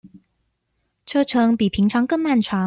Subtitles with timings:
[1.05, 2.59] 車程比平常更漫長